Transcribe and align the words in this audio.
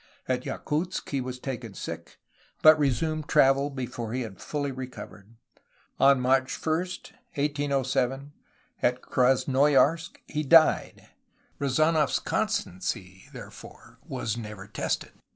At 0.27 0.47
Yakutsk 0.47 1.07
he 1.09 1.21
was 1.21 1.37
taken 1.37 1.75
sick, 1.75 2.17
but 2.63 2.79
resumed 2.79 3.27
travel 3.29 3.69
before 3.69 4.13
he 4.13 4.21
had 4.21 4.41
fully 4.41 4.71
re 4.71 4.87
covered. 4.87 5.35
On 5.99 6.19
March 6.19 6.57
1, 6.65 6.75
1807, 6.77 8.33
at 8.81 9.03
Krasnoyarsk, 9.03 10.17
he 10.25 10.41
died. 10.41 11.07
Rezanof's 11.59 12.17
constancy, 12.17 13.25
therefore, 13.31 13.99
was 14.03 14.35
never 14.35 14.65
tested. 14.67 15.11